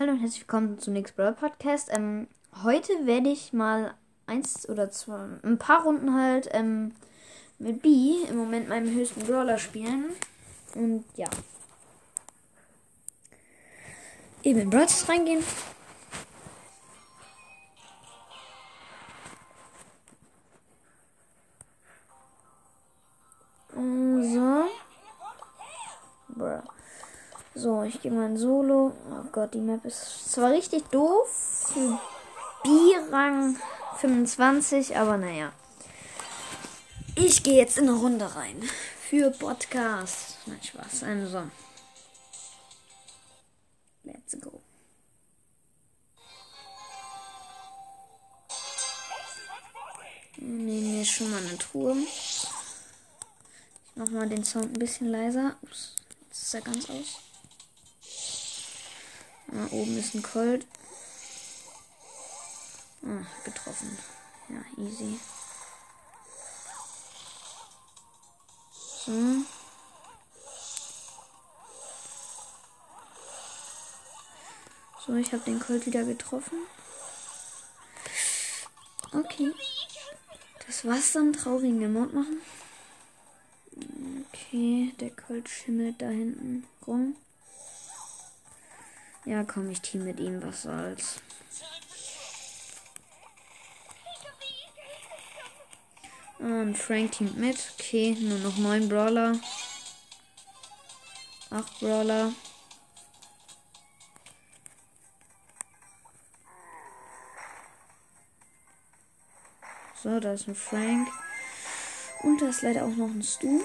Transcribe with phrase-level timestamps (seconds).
[0.00, 1.90] Hallo und herzlich willkommen zum Nix Brawl Podcast.
[1.92, 2.26] Ähm,
[2.64, 3.92] heute werde ich mal
[4.26, 6.92] eins oder zwei, ein paar Runden halt ähm,
[7.58, 10.06] mit B, im Moment meinem höchsten Brawler, spielen.
[10.74, 11.28] Und ja.
[14.42, 15.44] Eben in Brawls reingehen.
[27.60, 28.96] So, ich gehe mal in Solo.
[29.10, 31.74] Oh Gott, die Map ist zwar richtig doof.
[32.62, 33.54] B-Rang
[33.98, 35.52] 25, aber naja.
[37.16, 38.62] Ich gehe jetzt in eine Runde rein.
[39.10, 40.38] Für Podcast.
[40.46, 41.02] Nein, Spaß.
[41.02, 41.50] Also.
[44.04, 44.62] Let's go.
[50.38, 51.94] Nehmen wir schon mal eine Truhe.
[51.94, 52.46] Ich
[53.96, 55.56] mach mal den Sound ein bisschen leiser.
[55.60, 57.29] Ups, jetzt ist er ganz aus.
[59.52, 60.66] Da oben ist ein Colt.
[63.02, 63.98] Ah, getroffen.
[64.48, 65.18] Ja, easy.
[68.72, 69.12] So.
[75.04, 76.58] So, ich habe den Colt wieder getroffen.
[79.12, 79.52] Okay.
[80.66, 81.32] Das war's dann.
[81.32, 82.40] Traurigen Emote machen.
[84.28, 87.16] Okay, der Colt schimmelt da hinten rum.
[89.26, 91.20] Ja, komm, ich team mit ihm, was soll's.
[96.38, 97.74] Und Frank teamt mit.
[97.78, 99.38] Okay, nur noch neun Brawler.
[101.50, 102.32] Acht Brawler.
[110.02, 111.08] So, da ist ein Frank.
[112.22, 113.62] Und da ist leider auch noch ein Stu.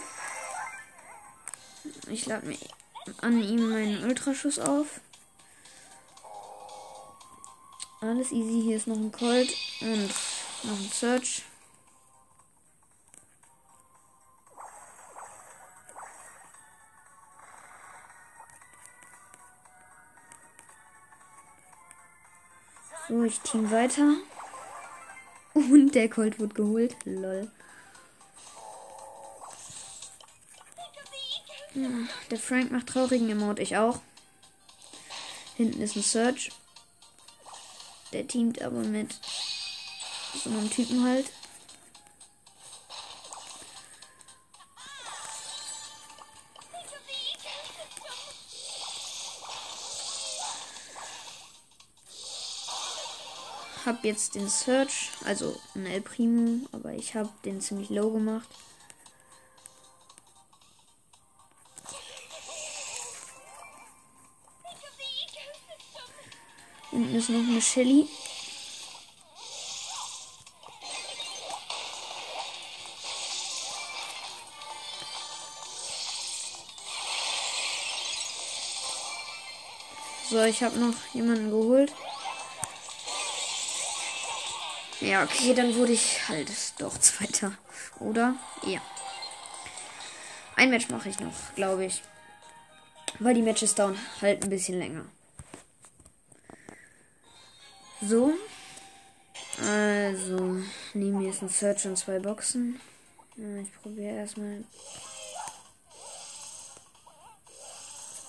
[2.08, 2.58] Ich lade mir
[3.22, 5.00] an ihm meinen Ultraschuss auf.
[8.06, 8.62] Alles easy.
[8.62, 10.10] Hier ist noch ein Colt und
[10.64, 11.42] noch ein Search.
[23.08, 24.14] So, ich team weiter.
[25.56, 26.96] Und der Colt wird geholt.
[27.06, 27.50] Lol.
[32.30, 34.00] Der Frank macht traurigen Emote, ich auch.
[35.56, 36.52] Hinten ist ein Search.
[38.16, 39.14] Der teamt aber mit
[40.42, 41.26] so einem Typen halt.
[53.86, 58.48] Hab jetzt den Search, also ein El Primo, aber ich habe den ziemlich low gemacht.
[66.96, 68.08] Hinten ist noch eine Shelly.
[80.30, 81.94] So, ich habe noch jemanden geholt.
[85.02, 87.52] Ja, okay, dann wurde ich halt doch Zweiter.
[88.00, 88.36] Oder?
[88.66, 88.80] Ja.
[90.56, 92.02] Ein Match mache ich noch, glaube ich.
[93.20, 95.04] Weil die Matches dauern halt ein bisschen länger.
[98.08, 98.34] So.
[99.62, 100.38] Also,
[100.94, 102.80] nehmen wir jetzt ein Search und zwei Boxen.
[103.36, 104.64] Ich probiere erstmal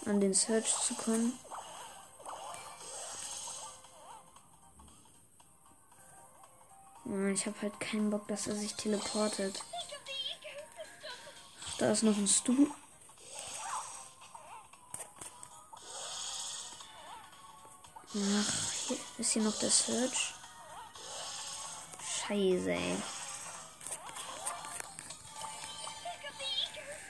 [0.06, 1.32] an den Search zu kommen.
[7.34, 9.62] Ich habe halt keinen Bock, dass er sich teleportet.
[11.78, 12.68] Da ist noch ein Stu.
[18.14, 18.65] Ach,
[19.18, 20.34] ist hier noch der Search.
[22.00, 22.96] Scheiße, ey.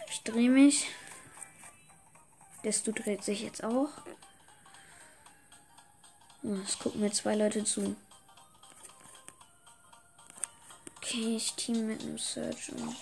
[0.09, 0.89] Ich drehe mich.
[2.65, 3.91] Der Stu dreht sich jetzt auch.
[6.65, 7.97] Es gucken mir zwei Leute zu.
[10.97, 12.97] Okay, ich team mit einem Search und.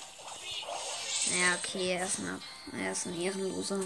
[1.40, 2.38] Ja, okay, er ist, eine,
[2.72, 3.80] er ist ein Ehrenloser.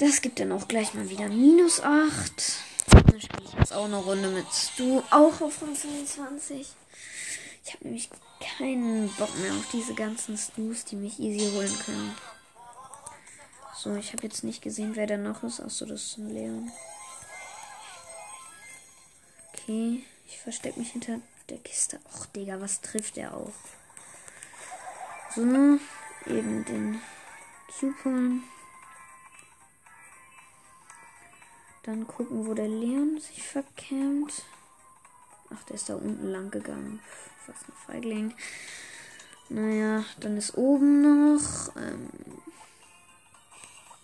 [0.00, 2.32] Das gibt dann auch gleich mal wieder minus 8.
[2.88, 5.02] Dann spiele ich jetzt auch eine Runde mit Stu.
[5.10, 6.68] Auch auf 25.
[7.62, 8.08] Ich habe nämlich
[8.56, 12.16] keinen Bock mehr auf diese ganzen Stus, die mich easy holen können.
[13.76, 15.60] So, ich habe jetzt nicht gesehen, wer da noch ist.
[15.60, 16.72] Achso, das ist ein Leon.
[19.52, 21.20] Okay, ich verstecke mich hinter
[21.50, 22.00] der Kiste.
[22.06, 23.52] Och, Digga, was trifft er auch?
[25.34, 27.02] So, eben den
[27.78, 28.40] Cube
[31.82, 34.44] Dann gucken, wo der Leon sich verkämmt.
[35.52, 37.00] Ach, der ist da unten lang gegangen.
[37.46, 38.34] Was ein Feigling.
[39.48, 41.74] Naja, dann ist oben noch.
[41.76, 42.10] Ähm,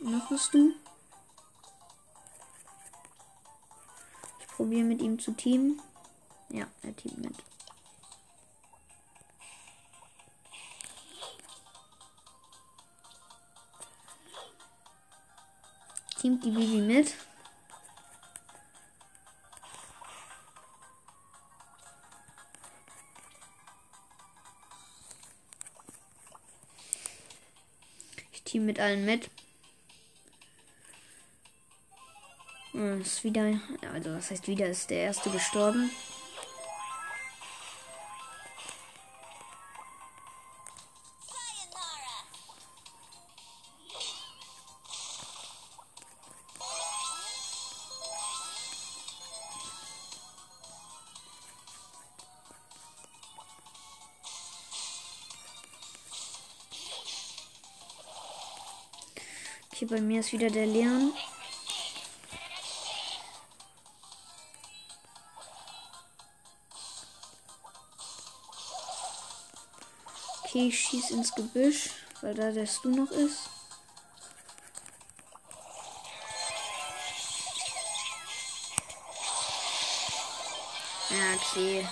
[0.01, 0.73] noch was du?
[4.41, 5.81] Ich probiere mit ihm zu teamen.
[6.49, 7.37] Ja, er teamt mit.
[16.19, 17.15] Teamt die Bibi mit.
[28.57, 29.29] Team mit allen mit.
[33.03, 33.61] Ist wieder,
[33.93, 35.91] also was heißt wieder, ist der erste gestorben.
[59.77, 61.13] Okay, bei mir ist wieder der Leon.
[70.43, 71.91] Okay, ich schieß ins Gebüsch,
[72.23, 73.51] weil da der Stu noch ist.
[81.11, 81.87] Ja, okay.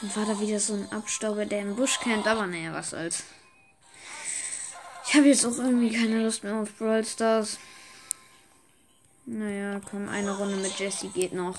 [0.00, 3.24] Dann war da wieder so ein Abstauber, der im Busch kennt, aber naja, was soll's.
[5.08, 7.58] Ich habe jetzt auch irgendwie keine Lust mehr auf Brawl Stars.
[9.24, 11.58] Naja, komm, eine Runde mit Jesse geht noch.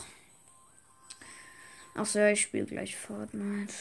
[1.96, 3.74] Achso, ja, ich spiele gleich Fortnite.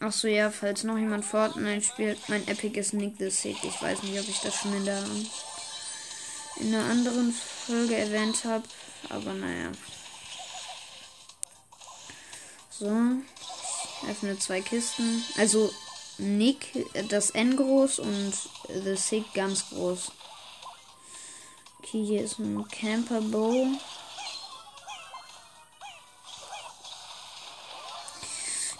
[0.00, 3.62] Achso, ja, falls noch jemand Fortnite spielt, mein Epic ist Nick the Sick.
[3.62, 5.04] Ich weiß nicht, ob ich das schon in der
[6.56, 8.64] in einer anderen Folge erwähnt habe,
[9.08, 9.72] aber naja.
[12.70, 12.90] So.
[14.08, 15.24] Öffne zwei Kisten.
[15.38, 15.72] Also
[16.18, 18.34] Nick, das N groß und
[18.68, 20.12] The Sick ganz groß.
[21.78, 23.66] Okay, hier ist ein Camper Bow.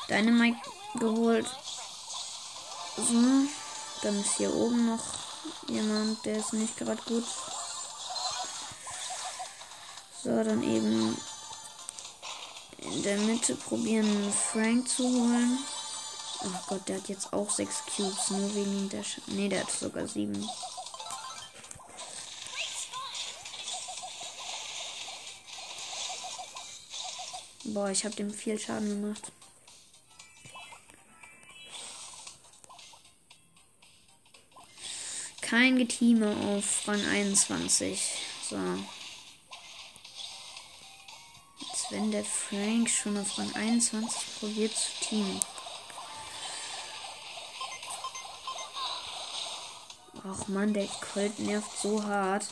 [0.08, 0.60] Dynamite
[0.98, 1.46] geholt.
[2.96, 3.46] So.
[4.02, 5.04] Dann ist hier oben noch
[5.68, 7.24] jemand, der ist nicht gerade gut.
[10.22, 11.16] So, dann eben
[12.84, 15.58] in der Mitte probieren, Frank zu holen.
[16.44, 19.04] Oh Gott, der hat jetzt auch sechs Cubes, nur wegen der.
[19.04, 20.48] Sch nee, der hat sogar sieben.
[27.64, 29.30] Boah, ich habe dem viel Schaden gemacht.
[35.40, 38.00] Kein Getime auf Rang 21.
[38.48, 38.56] So
[41.92, 45.40] wenn der Frank schon auf Rang 21 probiert zu teamen.
[50.24, 52.46] Och man, der Colt nervt so hart.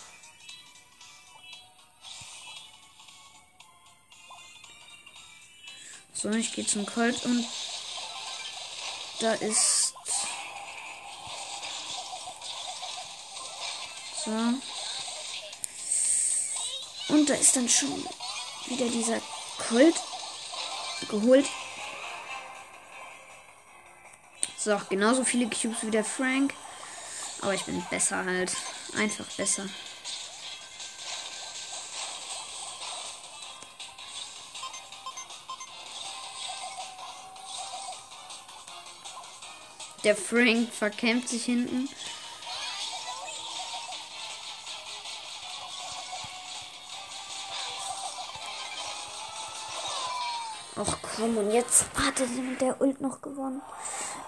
[6.13, 7.47] So, ich gehe zum Colt und
[9.21, 9.95] da ist.
[14.23, 14.31] So.
[17.09, 18.07] Und da ist dann schon
[18.67, 19.21] wieder dieser
[19.69, 19.95] Kult
[21.09, 21.47] geholt.
[24.57, 26.53] So, genauso viele Cubes wie der Frank.
[27.41, 28.55] Aber ich bin besser halt.
[28.97, 29.65] Einfach besser.
[40.05, 41.89] Der Frank verkämpft sich hinten.
[50.77, 53.61] Ach komm, und jetzt hat er mit der Ult noch gewonnen.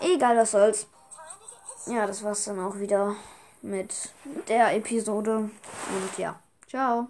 [0.00, 0.86] Egal, was soll's.
[1.86, 3.16] Ja, das war's dann auch wieder
[3.62, 4.10] mit
[4.48, 5.36] der Episode.
[5.36, 7.08] Und ja, ciao.